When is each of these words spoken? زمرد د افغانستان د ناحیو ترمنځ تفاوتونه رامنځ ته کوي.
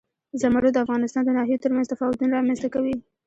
زمرد 0.41 0.73
د 0.73 0.77
افغانستان 0.85 1.23
د 1.25 1.29
ناحیو 1.37 1.63
ترمنځ 1.63 1.87
تفاوتونه 1.93 2.31
رامنځ 2.37 2.59
ته 2.63 2.67
کوي. 2.73 2.95